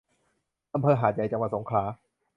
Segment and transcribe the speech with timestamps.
[0.73, 1.83] อำเภอหาดใหญ่ จังหวัดสงขลา